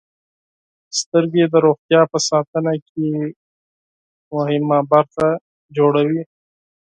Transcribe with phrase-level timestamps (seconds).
[0.99, 3.07] •سترګې د روغتیا په ساتنه کې
[4.33, 5.27] مهمه برخه
[5.77, 6.21] جوړوي.